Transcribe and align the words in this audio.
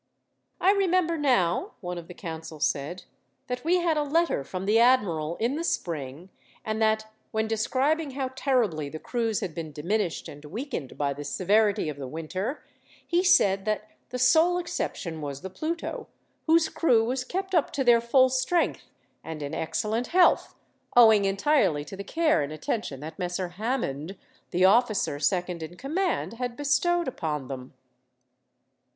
"I 0.59 0.71
remember 0.71 1.15
now," 1.15 1.73
one 1.79 1.99
of 1.99 2.07
the 2.07 2.15
council 2.15 2.59
said, 2.59 3.03
"that 3.45 3.63
we 3.63 3.75
had 3.81 3.97
a 3.97 4.01
letter 4.03 4.43
from 4.43 4.65
the 4.65 4.79
admiral 4.79 5.35
in 5.35 5.53
the 5.57 5.63
spring, 5.63 6.31
and 6.65 6.81
that, 6.81 7.13
when 7.29 7.47
describing 7.47 8.09
how 8.17 8.29
terribly 8.29 8.89
the 8.89 8.97
crews 8.97 9.41
had 9.41 9.53
been 9.53 9.71
diminished 9.71 10.27
and 10.27 10.43
weakened 10.43 10.97
by 10.97 11.13
the 11.13 11.23
severity 11.23 11.87
of 11.87 11.97
the 11.97 12.07
winter, 12.07 12.63
he 13.05 13.23
said 13.23 13.65
that 13.65 13.91
the 14.09 14.17
sole 14.17 14.57
exception 14.57 15.21
was 15.21 15.41
the 15.41 15.51
Pluto, 15.51 16.07
whose 16.47 16.67
crew 16.67 17.05
was 17.05 17.23
kept 17.23 17.53
up 17.53 17.69
to 17.73 17.83
their 17.83 18.01
full 18.01 18.27
strength, 18.29 18.89
and 19.23 19.43
in 19.43 19.53
excellent 19.53 20.07
health, 20.07 20.55
owing 20.97 21.25
entirely 21.25 21.85
to 21.85 21.95
the 21.95 22.03
care 22.03 22.41
and 22.41 22.51
attention 22.51 23.01
that 23.01 23.19
Messer 23.19 23.49
Hammond, 23.49 24.17
the 24.49 24.65
officer 24.65 25.19
second 25.19 25.61
in 25.61 25.77
command, 25.77 26.33
had 26.39 26.57
bestowed 26.57 27.07
upon 27.07 27.49
them." 27.49 27.75